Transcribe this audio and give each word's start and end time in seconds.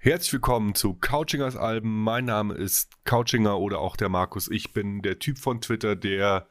Herzlich 0.00 0.32
willkommen 0.34 0.76
zu 0.76 0.94
Couchingers 0.94 1.56
Alben. 1.56 2.04
Mein 2.04 2.24
Name 2.24 2.54
ist 2.54 3.04
Couchinger 3.04 3.58
oder 3.58 3.80
auch 3.80 3.96
der 3.96 4.08
Markus. 4.08 4.48
Ich 4.48 4.72
bin 4.72 5.02
der 5.02 5.18
Typ 5.18 5.38
von 5.38 5.60
Twitter, 5.60 5.96
der 5.96 6.46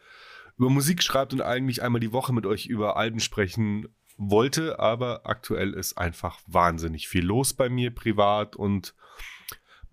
über 0.57 0.69
Musik 0.69 1.01
schreibt 1.01 1.31
und 1.31 1.39
eigentlich 1.39 1.81
einmal 1.81 2.01
die 2.01 2.11
Woche 2.11 2.33
mit 2.33 2.45
euch 2.45 2.65
über 2.65 2.97
Alben 2.97 3.21
sprechen 3.21 3.87
wollte, 4.17 4.79
aber 4.79 5.21
aktuell 5.25 5.73
ist 5.75 5.97
einfach 5.97 6.41
wahnsinnig 6.45 7.07
viel 7.07 7.23
los 7.23 7.53
bei 7.53 7.69
mir 7.69 7.95
privat 7.95 8.57
und 8.57 8.93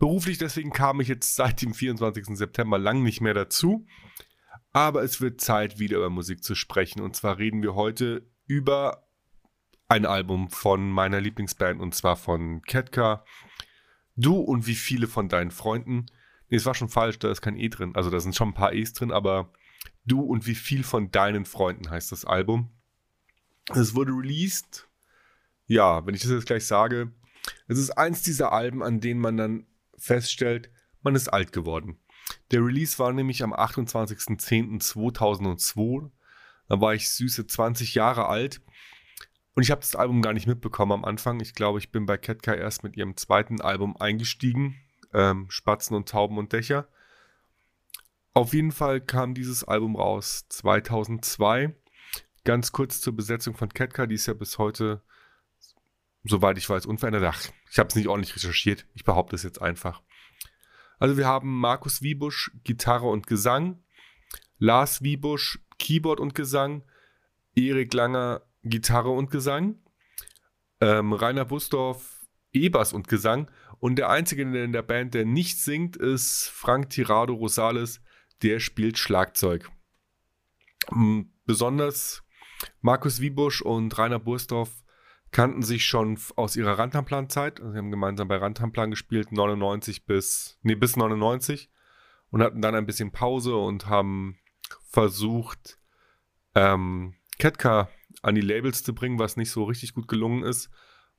beruflich. 0.01 0.39
Deswegen 0.39 0.73
kam 0.73 1.01
ich 1.01 1.07
jetzt 1.07 1.37
seit 1.37 1.63
dem 1.63 1.75
24. 1.75 2.37
September 2.37 2.77
lang 2.77 3.05
nicht 3.05 3.21
mehr 3.21 3.35
dazu. 3.35 3.87
Aber 4.73 5.05
es 5.05 5.21
wird 5.21 5.41
Zeit, 5.41 5.79
wieder 5.79 5.99
über 5.99 6.11
Musik 6.11 6.43
zu 6.43 6.57
sprechen. 6.57 7.01
Und 7.01 7.15
zwar 7.15 7.39
reden 7.39 7.63
wir 7.63 7.77
heute 7.77 8.27
über 8.49 9.04
ein 9.89 10.07
Album 10.07 10.51
von 10.51 10.91
meiner 10.91 11.21
Lieblingsband 11.21 11.81
und 11.81 11.95
zwar 11.95 12.17
von 12.17 12.63
Ketka. 12.63 13.25
Du 14.17 14.37
und 14.37 14.67
wie 14.67 14.75
viele 14.75 15.07
von 15.07 15.29
deinen 15.29 15.51
Freunden. 15.51 16.07
Nee, 16.49 16.57
es 16.57 16.67
war 16.67 16.75
schon 16.75 16.89
falsch, 16.89 17.19
da 17.19 17.31
ist 17.31 17.43
kein 17.43 17.57
E 17.57 17.69
drin. 17.69 17.95
Also 17.95 18.11
da 18.11 18.21
sind 18.21 18.35
schon 18.35 18.49
ein 18.49 18.55
paar 18.55 18.73
E's 18.73 18.93
drin, 18.93 19.13
aber 19.13 19.53
Du 20.07 20.21
und 20.21 20.47
wie 20.47 20.55
viel 20.55 20.85
von 20.85 21.11
deinen 21.11 21.47
Freunden 21.47 21.91
heißt 21.91 22.13
das 22.13 22.25
Album. 22.25 22.71
Es 23.75 23.95
wurde 23.95 24.13
released. 24.13 24.87
Ja, 25.67 26.07
wenn 26.07 26.15
ich 26.15 26.21
das 26.21 26.31
jetzt 26.31 26.47
gleich 26.47 26.67
sage, 26.67 27.11
es 27.69 27.79
ist 27.79 27.93
eins 27.93 28.21
dieser 28.23 28.53
Alben, 28.53 28.83
an 28.83 29.01
denen 29.01 29.21
man 29.21 29.39
dann 29.39 29.67
feststellt, 29.97 30.71
man 31.03 31.15
ist 31.15 31.29
alt 31.29 31.53
geworden. 31.53 31.99
Der 32.51 32.65
Release 32.65 32.99
war 32.99 33.13
nämlich 33.13 33.43
am 33.43 33.53
28.10.2002. 33.55 36.11
Da 36.69 36.81
war 36.81 36.95
ich 36.95 37.11
süße 37.11 37.47
20 37.47 37.95
Jahre 37.95 38.27
alt 38.27 38.63
und 39.55 39.63
ich 39.63 39.71
habe 39.71 39.81
das 39.81 39.95
Album 39.95 40.21
gar 40.21 40.33
nicht 40.33 40.47
mitbekommen 40.47 40.93
am 40.93 41.05
Anfang. 41.05 41.39
Ich 41.41 41.55
glaube, 41.55 41.79
ich 41.79 41.93
bin 41.93 42.07
bei 42.07 42.17
Ketka 42.17 42.55
erst 42.55 42.83
mit 42.83 42.97
ihrem 42.97 43.17
zweiten 43.17 43.61
Album 43.61 43.97
eingestiegen. 43.97 44.77
Ähm, 45.13 45.47
Spatzen 45.49 45.97
und 45.97 46.09
Tauben 46.09 46.39
und 46.39 46.53
Dächer. 46.53 46.89
Auf 48.33 48.53
jeden 48.53 48.73
Fall 48.73 49.01
kam 49.01 49.33
dieses 49.33 49.63
Album 49.63 49.95
raus 49.95 50.47
2002. 50.49 51.73
Ganz 52.43 52.73
kurz 52.73 53.01
zur 53.01 53.15
Besetzung 53.15 53.55
von 53.55 53.69
Ketka, 53.69 54.07
die 54.07 54.17
ist 54.17 54.27
ja 54.27 54.35
bis 54.35 54.59
heute, 54.59 55.03
soweit 56.25 56.59
ich 56.59 56.69
weiß, 56.69 56.87
unverändert. 56.87 57.23
Ach, 57.25 57.49
ich 57.71 57.79
habe 57.79 57.89
es 57.89 57.95
nicht 57.95 58.09
ordentlich 58.09 58.35
recherchiert. 58.35 58.87
Ich 58.95 59.05
behaupte 59.05 59.37
es 59.37 59.45
jetzt 59.45 59.63
einfach. 59.63 60.03
Also 60.99 61.17
wir 61.17 61.27
haben 61.27 61.61
Markus 61.61 62.03
Wiebusch, 62.03 62.51
Gitarre 62.65 63.07
und 63.07 63.29
Gesang, 63.29 63.85
Lars 64.59 65.03
Wiebusch, 65.03 65.61
Keyboard 65.79 66.19
und 66.19 66.35
Gesang, 66.35 66.83
Erik 67.55 67.95
Langer, 67.95 68.43
Gitarre 68.65 69.11
und 69.11 69.31
Gesang, 69.31 69.79
ähm, 70.81 71.13
Rainer 71.13 71.45
Busdorf, 71.45 72.27
E-Bass 72.53 72.93
und 72.93 73.09
Gesang 73.09 73.51
und 73.79 73.97
der 73.97 74.11
einzige 74.11 74.43
in 74.43 74.73
der 74.73 74.83
Band, 74.83 75.15
der 75.15 75.25
nicht 75.25 75.59
singt, 75.61 75.97
ist 75.97 76.49
Frank 76.49 76.91
Tirado 76.91 77.35
Rosales, 77.35 78.01
der 78.43 78.61
spielt 78.61 78.99
Schlagzeug. 78.99 79.71
Besonders 81.45 82.23
Markus 82.81 83.21
Wiebusch 83.21 83.63
und 83.63 83.97
Rainer 83.99 84.19
Bursdorf 84.19 84.71
kannten 85.31 85.63
sich 85.63 85.85
schon 85.85 86.19
aus 86.37 86.55
ihrer 86.57 86.79
Rantamplan-Zeit. 86.79 87.61
Also 87.61 87.73
sie 87.73 87.79
haben 87.79 87.91
gemeinsam 87.91 88.29
bei 88.29 88.37
Rantamplan 88.37 88.91
gespielt, 88.91 89.33
99 89.33 90.07
bis, 90.07 90.59
nee, 90.63 90.77
bis 90.77 90.97
99 90.97 91.71
und 92.31 92.43
hatten 92.43 92.63
dann 92.63 92.75
ein 92.75 92.87
bisschen 92.87 93.11
Pause 93.11 93.57
und 93.57 93.87
haben 93.87 94.39
versucht, 94.89 95.79
ähm, 96.55 97.15
Ketka 97.39 97.89
an 98.23 98.35
die 98.35 98.41
Labels 98.41 98.83
zu 98.83 98.95
bringen, 98.95 99.19
was 99.19 99.37
nicht 99.37 99.51
so 99.51 99.65
richtig 99.65 99.95
gut 99.95 100.09
gelungen 100.09 100.43
ist. 100.43 100.71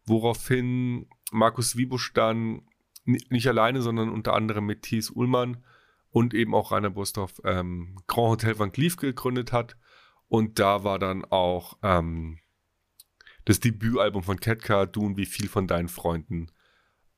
Woraufhin 0.06 1.08
Markus 1.32 1.76
Wiebusch 1.76 2.14
dann 2.14 2.62
nicht 3.06 3.48
alleine, 3.48 3.82
sondern 3.82 4.10
unter 4.10 4.34
anderem 4.34 4.66
mit 4.66 4.84
Thies 4.84 5.10
Ullmann 5.10 5.64
und 6.10 6.34
eben 6.34 6.56
auch 6.56 6.72
Rainer 6.72 6.90
Bustorf 6.90 7.42
ähm, 7.44 7.98
Grand 8.08 8.30
Hotel 8.30 8.60
Van 8.60 8.72
Cleef 8.72 8.98
gegründet 8.98 9.52
hat. 9.52 9.78
Und 10.28 10.60
da 10.60 10.84
war 10.84 10.98
dann 10.98 11.24
auch 11.26 11.78
ähm, 11.84 12.40
das 13.46 13.60
Debütalbum 13.60 14.24
von 14.24 14.40
Ketka, 14.40 14.86
Du 14.86 15.06
und 15.06 15.18
wie 15.18 15.26
viel 15.26 15.48
von 15.48 15.68
deinen 15.68 15.88
Freunden, 15.88 16.52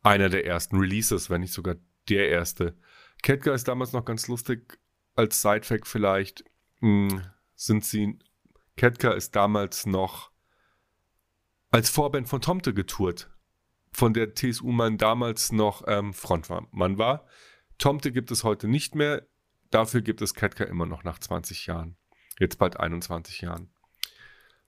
einer 0.01 0.29
der 0.29 0.45
ersten 0.45 0.77
Releases, 0.77 1.29
wenn 1.29 1.41
nicht 1.41 1.53
sogar 1.53 1.75
der 2.09 2.29
erste. 2.29 2.77
Ketka 3.23 3.53
ist 3.53 3.67
damals 3.67 3.93
noch 3.93 4.05
ganz 4.05 4.27
lustig, 4.27 4.79
als 5.15 5.41
Sidefact 5.41 5.87
vielleicht, 5.87 6.43
mh, 6.81 7.11
hm, 7.11 7.21
sind 7.55 7.85
sie 7.85 8.19
Ketka 8.77 9.11
ist 9.11 9.35
damals 9.35 9.87
noch 9.87 10.31
als 11.71 11.89
Vorband 11.89 12.29
von 12.29 12.41
Tomte 12.41 12.73
getourt, 12.75 13.29
von 13.91 14.13
der 14.13 14.35
TSU 14.35 14.71
man 14.71 14.97
damals 14.99 15.51
noch 15.51 15.83
ähm, 15.87 16.13
Frontmann 16.13 16.97
war. 16.97 17.25
Tomte 17.79 18.11
gibt 18.11 18.31
es 18.31 18.43
heute 18.43 18.67
nicht 18.67 18.95
mehr, 18.95 19.27
dafür 19.71 20.01
gibt 20.01 20.21
es 20.21 20.35
Ketka 20.35 20.63
immer 20.63 20.85
noch 20.85 21.03
nach 21.03 21.17
20 21.17 21.65
Jahren. 21.65 21.97
Jetzt 22.39 22.59
bald 22.59 22.79
21 22.79 23.41
Jahren. 23.41 23.71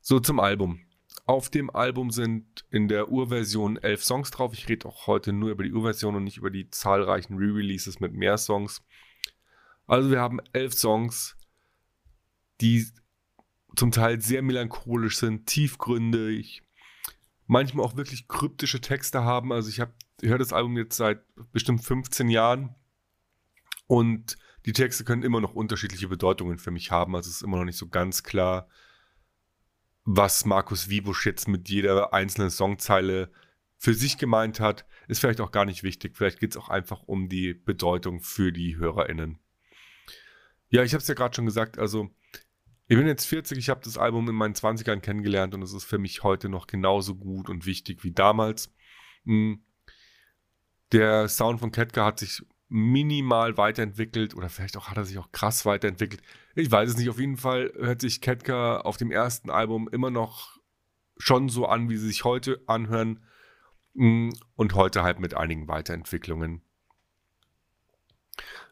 So 0.01 0.19
zum 0.19 0.39
Album. 0.39 0.81
Auf 1.27 1.49
dem 1.49 1.69
Album 1.69 2.09
sind 2.09 2.65
in 2.71 2.87
der 2.87 3.09
Urversion 3.09 3.77
elf 3.77 4.03
Songs 4.03 4.31
drauf. 4.31 4.53
Ich 4.53 4.67
rede 4.67 4.87
auch 4.87 5.05
heute 5.05 5.33
nur 5.33 5.51
über 5.51 5.63
die 5.63 5.73
Urversion 5.73 6.15
und 6.15 6.23
nicht 6.23 6.37
über 6.37 6.49
die 6.49 6.71
zahlreichen 6.71 7.37
Re-Releases 7.37 7.99
mit 7.99 8.13
mehr 8.13 8.39
Songs. 8.39 8.83
Also 9.85 10.09
wir 10.09 10.19
haben 10.19 10.39
elf 10.53 10.73
Songs, 10.73 11.37
die 12.61 12.87
zum 13.79 13.91
Teil 13.91 14.19
sehr 14.19 14.41
melancholisch 14.41 15.17
sind, 15.17 15.45
tiefgründig, 15.45 16.63
manchmal 17.47 17.85
auch 17.85 17.95
wirklich 17.95 18.27
kryptische 18.27 18.81
Texte 18.81 19.23
haben. 19.23 19.53
Also 19.53 19.69
ich 19.69 19.79
habe 19.79 19.93
höre 20.21 20.37
das 20.37 20.51
Album 20.51 20.75
jetzt 20.75 20.97
seit 20.97 21.23
bestimmt 21.53 21.81
15 21.81 22.27
Jahren 22.27 22.75
und 23.87 24.37
die 24.65 24.73
Texte 24.73 25.05
können 25.05 25.23
immer 25.23 25.39
noch 25.39 25.53
unterschiedliche 25.53 26.09
Bedeutungen 26.09 26.57
für 26.57 26.71
mich 26.71 26.91
haben. 26.91 27.15
Also 27.15 27.29
es 27.29 27.37
ist 27.37 27.41
immer 27.41 27.55
noch 27.55 27.63
nicht 27.63 27.77
so 27.77 27.87
ganz 27.87 28.23
klar, 28.23 28.67
was 30.03 30.43
Markus 30.43 30.89
Wiebusch 30.89 31.25
jetzt 31.25 31.47
mit 31.47 31.69
jeder 31.69 32.13
einzelnen 32.13 32.49
Songzeile 32.49 33.31
für 33.77 33.93
sich 33.93 34.17
gemeint 34.17 34.59
hat. 34.59 34.85
Ist 35.07 35.21
vielleicht 35.21 35.39
auch 35.39 35.51
gar 35.51 35.63
nicht 35.63 35.83
wichtig. 35.83 36.17
Vielleicht 36.17 36.41
geht 36.41 36.51
es 36.51 36.57
auch 36.57 36.67
einfach 36.67 37.03
um 37.03 37.29
die 37.29 37.53
Bedeutung 37.53 38.19
für 38.19 38.51
die 38.51 38.75
HörerInnen. 38.75 39.39
Ja, 40.67 40.83
ich 40.83 40.91
habe 40.91 41.01
es 41.01 41.07
ja 41.07 41.13
gerade 41.13 41.33
schon 41.33 41.45
gesagt, 41.45 41.79
also 41.79 42.09
ich 42.89 42.97
bin 42.97 43.05
jetzt 43.05 43.25
40, 43.25 43.59
ich 43.59 43.69
habe 43.69 43.81
das 43.83 43.99
Album 43.99 44.27
in 44.27 44.35
meinen 44.35 44.55
20ern 44.55 44.99
kennengelernt 44.99 45.53
und 45.53 45.61
es 45.61 45.73
ist 45.73 45.85
für 45.85 45.99
mich 45.99 46.23
heute 46.23 46.49
noch 46.49 46.65
genauso 46.65 47.15
gut 47.15 47.47
und 47.47 47.67
wichtig 47.67 48.03
wie 48.03 48.11
damals. 48.11 48.73
Hm. 49.25 49.63
Der 50.91 51.27
Sound 51.27 51.59
von 51.59 51.71
Ketka 51.71 52.03
hat 52.03 52.17
sich 52.17 52.41
minimal 52.67 53.57
weiterentwickelt 53.57 54.35
oder 54.35 54.49
vielleicht 54.49 54.75
auch 54.75 54.87
hat 54.87 54.97
er 54.97 55.05
sich 55.05 55.19
auch 55.19 55.31
krass 55.31 55.67
weiterentwickelt. 55.67 56.23
Ich 56.55 56.71
weiß 56.71 56.89
es 56.89 56.97
nicht. 56.97 57.09
Auf 57.09 57.19
jeden 57.19 57.37
Fall 57.37 57.71
hört 57.77 58.01
sich 58.01 58.21
Ketka 58.21 58.79
auf 58.79 58.97
dem 58.97 59.11
ersten 59.11 59.51
Album 59.51 59.87
immer 59.87 60.09
noch 60.09 60.57
schon 61.19 61.47
so 61.47 61.67
an, 61.67 61.91
wie 61.91 61.97
sie 61.97 62.07
sich 62.07 62.23
heute 62.23 62.59
anhören 62.65 63.23
hm. 63.93 64.33
und 64.55 64.73
heute 64.73 65.03
halt 65.03 65.19
mit 65.19 65.35
einigen 65.35 65.67
Weiterentwicklungen. 65.67 66.63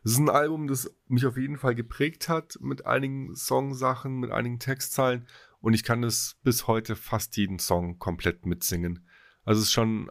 Es 0.03 0.11
ist 0.11 0.19
ein 0.19 0.29
Album, 0.29 0.67
das 0.67 0.95
mich 1.07 1.25
auf 1.25 1.37
jeden 1.37 1.57
Fall 1.57 1.75
geprägt 1.75 2.29
hat 2.29 2.57
mit 2.61 2.85
einigen 2.85 3.35
Songsachen, 3.35 4.19
mit 4.19 4.31
einigen 4.31 4.59
Textzeilen 4.59 5.27
und 5.59 5.73
ich 5.73 5.83
kann 5.83 6.03
es 6.03 6.37
bis 6.43 6.67
heute 6.67 6.95
fast 6.95 7.35
jeden 7.37 7.59
Song 7.59 7.99
komplett 7.99 8.45
mitsingen. 8.45 9.07
Also 9.43 9.61
es 9.61 9.67
ist 9.67 9.73
schon 9.73 10.05
ein 10.05 10.09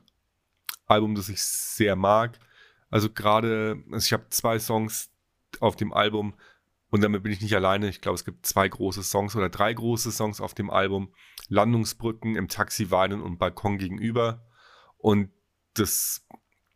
Album, 0.86 1.14
das 1.14 1.28
ich 1.28 1.42
sehr 1.42 1.96
mag. 1.96 2.38
Also 2.90 3.10
gerade, 3.10 3.82
also 3.90 4.04
ich 4.04 4.12
habe 4.12 4.28
zwei 4.30 4.58
Songs 4.58 5.10
auf 5.60 5.76
dem 5.76 5.92
Album 5.92 6.34
und 6.90 7.02
damit 7.02 7.22
bin 7.22 7.32
ich 7.32 7.40
nicht 7.40 7.54
alleine. 7.54 7.88
Ich 7.88 8.00
glaube, 8.00 8.14
es 8.14 8.24
gibt 8.24 8.46
zwei 8.46 8.68
große 8.68 9.02
Songs 9.02 9.34
oder 9.34 9.48
drei 9.48 9.72
große 9.72 10.12
Songs 10.12 10.40
auf 10.40 10.54
dem 10.54 10.70
Album. 10.70 11.12
Landungsbrücken, 11.48 12.36
im 12.36 12.48
Taxi 12.48 12.90
weinen 12.90 13.20
und 13.22 13.38
Balkon 13.38 13.78
gegenüber. 13.78 14.46
Und 14.98 15.30
das, 15.74 16.26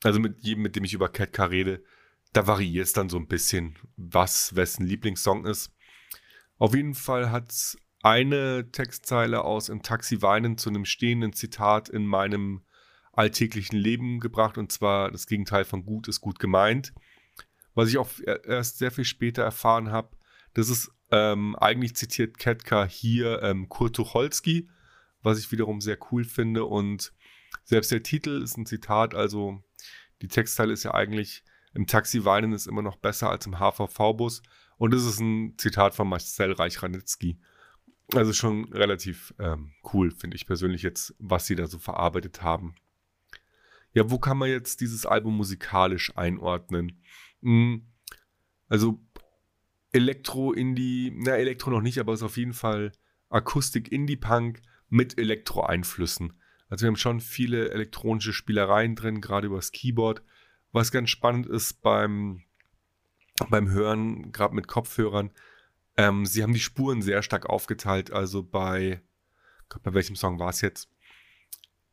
also 0.02 0.20
mit 0.20 0.40
jedem, 0.40 0.62
mit 0.62 0.76
dem 0.76 0.84
ich 0.84 0.94
über 0.94 1.08
Ketka 1.08 1.44
rede, 1.44 1.82
da 2.32 2.46
variiert 2.46 2.86
es 2.86 2.92
dann 2.92 3.08
so 3.08 3.16
ein 3.16 3.26
bisschen, 3.26 3.78
was 3.96 4.54
wessen 4.54 4.86
Lieblingssong 4.86 5.46
ist. 5.46 5.72
Auf 6.58 6.74
jeden 6.74 6.94
Fall 6.94 7.30
hat 7.30 7.50
es 7.50 7.78
eine 8.02 8.70
Textzeile 8.70 9.44
aus 9.44 9.68
Im 9.68 9.82
Taxi 9.82 10.22
weinen 10.22 10.56
zu 10.56 10.70
einem 10.70 10.84
stehenden 10.84 11.32
Zitat 11.32 11.88
in 11.88 12.06
meinem 12.06 12.62
alltäglichen 13.12 13.76
Leben 13.76 14.20
gebracht 14.20 14.56
und 14.56 14.72
zwar 14.72 15.10
das 15.10 15.26
Gegenteil 15.26 15.64
von 15.64 15.84
gut 15.84 16.08
ist 16.08 16.20
gut 16.20 16.38
gemeint. 16.38 16.94
Was 17.74 17.88
ich 17.88 17.98
auch 17.98 18.08
erst 18.44 18.78
sehr 18.78 18.90
viel 18.90 19.04
später 19.04 19.42
erfahren 19.42 19.90
habe, 19.90 20.16
das 20.54 20.68
ist 20.68 20.90
ähm, 21.10 21.56
eigentlich 21.56 21.96
zitiert 21.96 22.38
Ketka 22.38 22.84
hier 22.84 23.42
ähm, 23.42 23.68
Kurt 23.68 23.96
Tucholsky, 23.96 24.68
was 25.22 25.38
ich 25.38 25.50
wiederum 25.52 25.80
sehr 25.80 25.98
cool 26.10 26.24
finde 26.24 26.64
und 26.64 27.12
selbst 27.64 27.90
der 27.90 28.02
Titel 28.02 28.42
ist 28.42 28.56
ein 28.56 28.66
Zitat, 28.66 29.14
also 29.14 29.62
die 30.22 30.28
Textzeile 30.28 30.72
ist 30.72 30.84
ja 30.84 30.94
eigentlich 30.94 31.44
im 31.74 31.86
Taxi 31.86 32.24
weinen 32.24 32.52
ist 32.52 32.66
immer 32.66 32.82
noch 32.82 32.96
besser 32.96 33.30
als 33.30 33.46
im 33.46 33.58
HVV-Bus. 33.58 34.42
Und 34.76 34.92
das 34.92 35.04
ist 35.04 35.20
ein 35.20 35.54
Zitat 35.58 35.94
von 35.94 36.08
Marcel 36.08 36.52
Reich-Ranitzky. 36.52 37.38
Also 38.14 38.32
schon 38.32 38.72
relativ 38.72 39.34
ähm, 39.38 39.72
cool, 39.92 40.10
finde 40.10 40.36
ich 40.36 40.46
persönlich 40.46 40.82
jetzt, 40.82 41.14
was 41.18 41.46
sie 41.46 41.54
da 41.54 41.66
so 41.66 41.78
verarbeitet 41.78 42.42
haben. 42.42 42.74
ja, 43.92 44.10
wo 44.10 44.18
kann 44.18 44.38
man 44.38 44.48
jetzt 44.48 44.80
dieses 44.80 45.06
Album 45.06 45.36
musikalisch 45.36 46.16
einordnen? 46.16 47.02
Hm, 47.42 47.86
also 48.68 49.00
Elektro, 49.92 50.52
Indie, 50.52 51.12
na, 51.14 51.36
Elektro 51.36 51.70
noch 51.70 51.82
nicht, 51.82 51.98
aber 51.98 52.12
es 52.12 52.20
ist 52.20 52.24
auf 52.24 52.36
jeden 52.36 52.52
Fall 52.52 52.92
Akustik, 53.28 53.90
Indie-Punk 53.92 54.62
mit 54.88 55.18
Elektro-Einflüssen. 55.18 56.40
Also 56.68 56.84
wir 56.84 56.88
haben 56.88 56.96
schon 56.96 57.20
viele 57.20 57.70
elektronische 57.70 58.32
Spielereien 58.32 58.94
drin, 58.94 59.20
gerade 59.20 59.48
übers 59.48 59.72
Keyboard. 59.72 60.22
Was 60.72 60.92
ganz 60.92 61.10
spannend 61.10 61.46
ist 61.46 61.82
beim, 61.82 62.42
beim 63.48 63.70
Hören, 63.70 64.32
gerade 64.32 64.54
mit 64.54 64.68
Kopfhörern, 64.68 65.30
ähm, 65.96 66.24
sie 66.26 66.42
haben 66.42 66.54
die 66.54 66.60
Spuren 66.60 67.02
sehr 67.02 67.22
stark 67.22 67.46
aufgeteilt. 67.46 68.12
Also 68.12 68.42
bei, 68.42 69.02
Gott, 69.68 69.82
bei 69.82 69.94
welchem 69.94 70.16
Song 70.16 70.38
war 70.38 70.50
es 70.50 70.60
jetzt? 70.60 70.88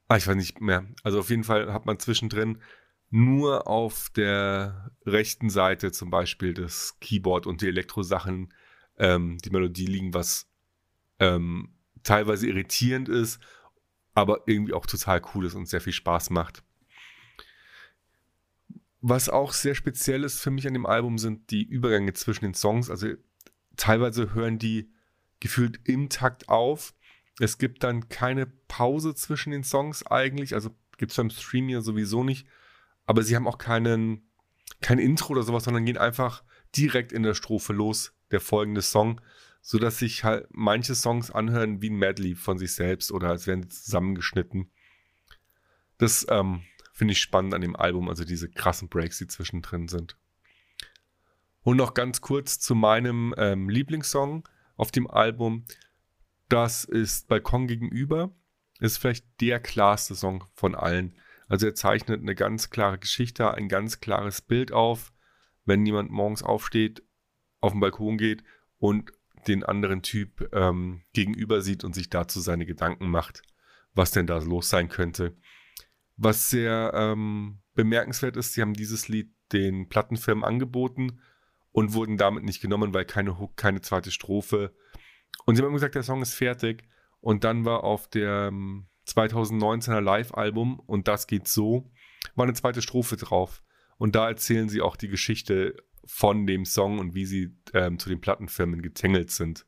Ah, 0.08 0.18
ich 0.18 0.28
weiß 0.28 0.36
nicht 0.36 0.62
mehr. 0.62 0.86
Also 1.04 1.20
auf 1.20 1.30
jeden 1.30 1.44
Fall 1.44 1.74
hat 1.74 1.86
man 1.86 2.00
zwischendrin 2.00 2.62
nur 3.10 3.68
auf 3.68 4.10
der 4.10 4.92
rechten 5.06 5.50
Seite 5.50 5.92
zum 5.92 6.10
Beispiel 6.10 6.54
das 6.54 6.98
Keyboard 7.00 7.48
und 7.48 7.62
die 7.62 7.68
Elektrosachen, 7.68 8.54
ähm, 8.98 9.38
die 9.40 9.50
Melodie 9.50 9.86
liegen, 9.86 10.14
was 10.14 10.48
ähm, 11.20 11.74
teilweise 12.04 12.48
irritierend 12.48 13.10
ist, 13.10 13.40
aber 14.14 14.44
irgendwie 14.46 14.74
auch 14.74 14.86
total 14.86 15.22
cool 15.34 15.46
ist 15.46 15.56
und 15.56 15.68
sehr 15.68 15.82
viel 15.82 15.94
Spaß 15.94 16.30
macht. 16.30 16.64
Was 19.10 19.30
auch 19.30 19.54
sehr 19.54 19.74
speziell 19.74 20.26
ist 20.26 20.42
für 20.42 20.52
mich 20.52 20.68
an 20.68 20.74
dem 20.74 20.86
Album 20.86 21.18
sind 21.18 21.50
die 21.52 21.64
Übergänge 21.64 22.12
zwischen 22.12 22.44
den 22.44 22.54
Songs. 22.54 22.90
Also 22.90 23.14
teilweise 23.78 24.34
hören 24.34 24.60
die 24.60 24.92
gefühlt 25.40 25.80
im 25.86 26.10
Takt 26.10 26.50
auf. 26.50 26.94
Es 27.40 27.58
gibt 27.58 27.86
dann 27.86 28.10
keine 28.10 28.48
Pause 28.48 29.16
zwischen 29.16 29.52
den 29.52 29.64
Songs 29.64 30.06
eigentlich. 30.06 30.56
Also 30.56 30.72
gibt 30.98 31.14
es 31.14 31.16
beim 31.16 31.30
Stream 31.30 31.70
ja 31.70 31.80
sowieso 31.80 32.26
nicht. 32.26 32.48
Aber 33.06 33.24
sie 33.24 33.38
haben 33.38 33.48
auch 33.48 33.60
keinen, 33.60 34.30
kein 34.82 35.00
Intro 35.00 35.32
oder 35.32 35.44
sowas, 35.44 35.64
sondern 35.64 35.86
gehen 35.86 35.98
einfach 35.98 36.44
direkt 36.76 37.14
in 37.14 37.24
der 37.24 37.34
Strophe 37.34 37.72
los, 37.72 38.14
der 38.32 38.42
folgende 38.42 38.82
Song, 38.82 39.22
sodass 39.62 40.00
sich 40.00 40.26
halt 40.26 40.48
manche 40.52 40.96
Songs 40.96 41.32
anhören 41.32 41.82
wie 41.82 41.92
ein 41.92 41.96
Medley 41.96 42.36
von 42.36 42.58
sich 42.58 42.74
selbst 42.74 43.14
oder 43.14 43.30
als 43.30 43.48
wären 43.48 43.64
sie 43.64 43.70
zusammengeschnitten. 43.70 44.70
Das 45.98 46.28
ähm, 46.30 46.64
finde 46.98 47.12
ich 47.12 47.20
spannend 47.20 47.54
an 47.54 47.62
dem 47.62 47.76
Album, 47.76 48.10
also 48.10 48.26
diese 48.26 48.50
krassen 48.50 48.90
Breaks, 48.90 49.20
die 49.20 49.28
zwischendrin 49.28 49.88
sind. 49.88 50.18
Und 51.62 51.78
noch 51.78 51.94
ganz 51.94 52.22
kurz 52.22 52.60
zu 52.60 52.74
meinem 52.74 53.36
ähm, 53.38 53.70
Lieblingssong 53.70 54.50
auf 54.78 54.90
dem 54.90 55.08
Album. 55.08 55.66
Das 56.50 56.86
ist 56.86 57.28
Balkon 57.28 57.68
gegenüber. 57.68 58.32
Ist 58.80 58.98
vielleicht 58.98 59.26
der 59.42 59.60
klarste 59.60 60.16
Song 60.16 60.46
von 60.56 60.74
allen. 60.74 61.16
Also 61.48 61.68
er 61.68 61.76
zeichnet 61.76 62.22
eine 62.22 62.34
ganz 62.34 62.72
klare 62.72 62.98
Geschichte, 62.98 63.54
ein 63.54 63.70
ganz 63.70 64.00
klares 64.00 64.42
Bild 64.42 64.72
auf, 64.72 65.14
wenn 65.66 65.86
jemand 65.86 66.10
morgens 66.10 66.42
aufsteht, 66.42 67.04
auf 67.60 67.74
den 67.74 67.80
Balkon 67.80 68.18
geht 68.18 68.44
und 68.80 69.12
den 69.48 69.64
anderen 69.64 70.02
Typ 70.02 70.50
ähm, 70.52 71.04
gegenüber 71.14 71.62
sieht 71.62 71.84
und 71.84 71.94
sich 71.94 72.10
dazu 72.10 72.40
seine 72.40 72.66
Gedanken 72.66 73.08
macht, 73.08 73.44
was 73.94 74.10
denn 74.10 74.26
da 74.26 74.40
los 74.40 74.70
sein 74.70 74.90
könnte. 74.90 75.38
Was 76.18 76.50
sehr 76.50 76.92
ähm, 76.94 77.60
bemerkenswert 77.76 78.38
ist, 78.38 78.54
sie 78.54 78.62
haben 78.62 78.74
dieses 78.74 79.08
Lied 79.08 79.32
den 79.54 79.88
Plattenfirmen 79.88 80.44
angeboten 80.44 81.22
und 81.72 81.94
wurden 81.94 82.18
damit 82.18 82.44
nicht 82.44 82.62
genommen, 82.62 82.94
weil 82.94 83.06
keine 83.06 83.40
Hook, 83.40 83.56
keine 83.56 83.82
zweite 83.82 84.12
Strophe. 84.12 84.76
Und 85.46 85.56
sie 85.56 85.64
haben 85.64 85.74
gesagt, 85.74 85.96
der 85.96 86.04
Song 86.04 86.22
ist 86.22 86.34
fertig. 86.34 86.84
Und 87.22 87.44
dann 87.44 87.66
war 87.66 87.84
auf 87.84 88.08
der 88.10 88.52
2019er 89.08 89.98
ähm, 89.98 90.04
Live-Album 90.04 90.80
und 90.80 91.08
das 91.08 91.28
geht 91.28 91.48
so, 91.48 91.90
war 92.36 92.46
eine 92.46 92.54
zweite 92.54 92.82
Strophe 92.82 93.16
drauf. 93.16 93.64
Und 93.98 94.16
da 94.16 94.28
erzählen 94.28 94.70
sie 94.70 94.82
auch 94.82 94.96
die 94.96 95.08
Geschichte 95.08 95.76
von 96.06 96.48
dem 96.48 96.66
Song 96.66 97.00
und 97.00 97.16
wie 97.16 97.26
sie 97.26 97.56
ähm, 97.74 98.00
zu 98.00 98.10
den 98.10 98.22
Plattenfirmen 98.22 98.82
getängelt 98.82 99.32
sind. 99.32 99.66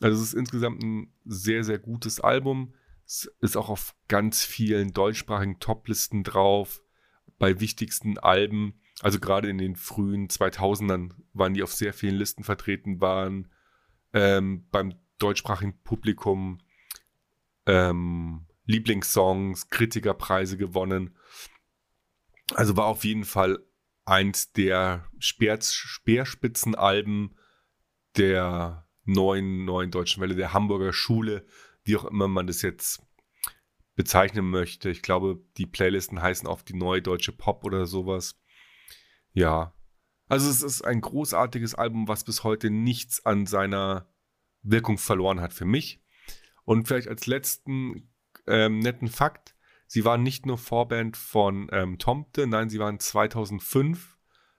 Also 0.00 0.20
es 0.20 0.28
ist 0.28 0.34
insgesamt 0.34 0.82
ein 0.82 1.12
sehr, 1.24 1.64
sehr 1.64 1.78
gutes 1.78 2.20
Album. 2.20 2.74
Es 3.06 3.30
ist 3.40 3.56
auch 3.56 3.68
auf 3.68 3.94
ganz 4.08 4.44
vielen 4.44 4.92
deutschsprachigen 4.92 5.58
Toplisten 5.58 6.24
drauf, 6.24 6.82
bei 7.38 7.60
wichtigsten 7.60 8.18
Alben. 8.18 8.80
Also 9.00 9.18
gerade 9.18 9.48
in 9.48 9.58
den 9.58 9.74
frühen 9.74 10.28
2000ern 10.28 11.10
waren 11.32 11.54
die 11.54 11.62
auf 11.62 11.72
sehr 11.72 11.92
vielen 11.92 12.14
Listen 12.14 12.44
vertreten, 12.44 13.00
waren 13.00 13.50
ähm, 14.12 14.68
beim 14.70 14.94
deutschsprachigen 15.18 15.82
Publikum 15.82 16.58
ähm, 17.66 18.46
Lieblingssongs, 18.66 19.70
Kritikerpreise 19.70 20.56
gewonnen. 20.56 21.16
Also 22.54 22.76
war 22.76 22.86
auf 22.86 23.04
jeden 23.04 23.24
Fall 23.24 23.58
eins 24.04 24.52
der 24.52 25.06
Speer 25.18 25.58
Speerspitzenalben 25.60 27.36
der 28.16 28.86
neuen, 29.04 29.64
neuen 29.64 29.90
deutschen 29.90 30.20
Welle, 30.20 30.34
der 30.36 30.52
Hamburger 30.52 30.92
Schule, 30.92 31.44
wie 31.84 31.96
auch 31.96 32.04
immer 32.04 32.28
man 32.28 32.46
das 32.46 32.62
jetzt 32.62 33.02
bezeichnen 33.94 34.48
möchte. 34.48 34.90
Ich 34.90 35.02
glaube, 35.02 35.44
die 35.56 35.66
Playlisten 35.66 36.22
heißen 36.22 36.48
oft 36.48 36.68
die 36.68 36.76
neue 36.76 37.02
deutsche 37.02 37.32
Pop 37.32 37.64
oder 37.64 37.86
sowas. 37.86 38.40
Ja. 39.32 39.74
Also 40.28 40.48
es 40.48 40.62
ist 40.62 40.82
ein 40.82 41.00
großartiges 41.00 41.74
Album, 41.74 42.08
was 42.08 42.24
bis 42.24 42.42
heute 42.44 42.70
nichts 42.70 43.24
an 43.26 43.46
seiner 43.46 44.08
Wirkung 44.62 44.96
verloren 44.96 45.40
hat 45.40 45.52
für 45.52 45.64
mich. 45.64 46.02
Und 46.64 46.88
vielleicht 46.88 47.08
als 47.08 47.26
letzten 47.26 48.10
ähm, 48.46 48.78
netten 48.78 49.08
Fakt, 49.08 49.54
Sie 49.92 50.06
waren 50.06 50.22
nicht 50.22 50.46
nur 50.46 50.56
Vorband 50.56 51.18
von 51.18 51.68
ähm, 51.70 51.98
Tomte, 51.98 52.46
nein, 52.46 52.70
sie 52.70 52.78
waren 52.78 52.98
2005 52.98 54.16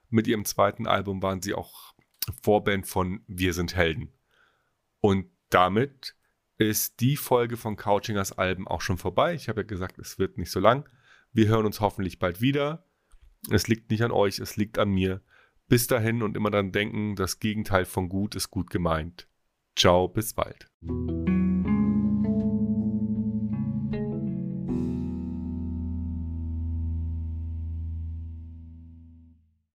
mit 0.08 0.28
ihrem 0.28 0.44
zweiten 0.44 0.86
Album 0.86 1.24
waren 1.24 1.42
sie 1.42 1.54
auch 1.54 1.92
Vorband 2.40 2.86
von 2.86 3.24
Wir 3.26 3.52
sind 3.52 3.74
Helden. 3.74 4.12
Und 5.00 5.26
damit 5.50 6.14
ist 6.58 7.00
die 7.00 7.16
Folge 7.16 7.56
von 7.56 7.76
Couchingers 7.76 8.32
Alben 8.32 8.68
auch 8.68 8.80
schon 8.80 8.98
vorbei. 8.98 9.34
Ich 9.34 9.48
habe 9.48 9.62
ja 9.62 9.66
gesagt, 9.66 9.98
es 9.98 10.18
wird 10.18 10.38
nicht 10.38 10.50
so 10.50 10.60
lang. 10.60 10.88
Wir 11.32 11.48
hören 11.48 11.66
uns 11.66 11.80
hoffentlich 11.80 12.18
bald 12.18 12.40
wieder. 12.40 12.86
Es 13.50 13.66
liegt 13.68 13.90
nicht 13.90 14.02
an 14.02 14.12
euch, 14.12 14.38
es 14.38 14.56
liegt 14.56 14.78
an 14.78 14.90
mir. 14.90 15.20
Bis 15.68 15.86
dahin 15.86 16.22
und 16.22 16.36
immer 16.36 16.50
dann 16.50 16.72
denken, 16.72 17.16
das 17.16 17.40
Gegenteil 17.40 17.84
von 17.84 18.08
gut 18.08 18.34
ist 18.34 18.50
gut 18.50 18.70
gemeint. 18.70 19.28
Ciao, 19.76 20.08
bis 20.08 20.34
bald. 20.34 20.70